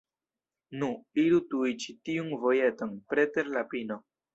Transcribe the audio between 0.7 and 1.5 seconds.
Nu, iru